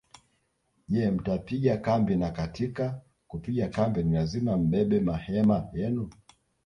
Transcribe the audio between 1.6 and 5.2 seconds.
kambi na katika kupiga kambi ni lazima mbebe